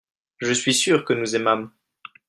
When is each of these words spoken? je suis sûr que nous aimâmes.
je 0.39 0.51
suis 0.51 0.73
sûr 0.73 1.05
que 1.05 1.13
nous 1.13 1.35
aimâmes. 1.35 1.69